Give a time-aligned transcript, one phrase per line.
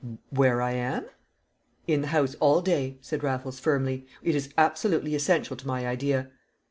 [0.31, 1.05] "Where I am?"
[1.85, 4.07] "In the house all day," said Raffles firmly.
[4.23, 6.31] "It is absolutely essential to my idea."